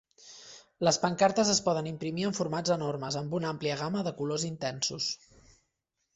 [0.87, 5.13] Les pancartes es poden imprimir en formats enormes, amb una àmplia gamma de colors intensos.